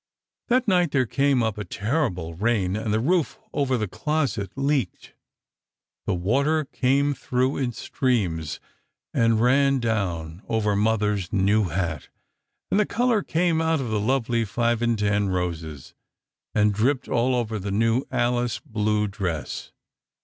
"That 0.47 0.67
night 0.67 0.89
there 0.89 1.05
came 1.05 1.43
up 1.43 1.59
a 1.59 1.63
terrible 1.63 2.33
rain, 2.33 2.75
and 2.75 2.91
the 2.91 2.99
roof 2.99 3.37
over 3.53 3.77
the 3.77 3.87
closet 3.87 4.51
leaked. 4.55 5.13
The 6.07 6.15
water 6.15 6.65
came 6.65 7.13
through 7.13 7.57
in 7.57 7.71
streams, 7.71 8.59
and 9.13 9.39
ran 9.39 9.77
down 9.77 10.41
over 10.49 10.75
mother's 10.75 11.31
new 11.31 11.65
hat, 11.65 12.09
and 12.71 12.79
the 12.79 12.85
color 12.87 13.21
came 13.21 13.61
out 13.61 13.79
of 13.79 13.91
the 13.91 13.99
lovely 13.99 14.43
five 14.43 14.81
and 14.81 14.97
ten 14.97 15.29
roses 15.29 15.93
and 16.55 16.73
dripped 16.73 17.07
all 17.07 17.35
over 17.35 17.59
the 17.59 17.69
new 17.69 18.01
Alice 18.09 18.59
blue 18.59 19.05
dress. 19.07 19.71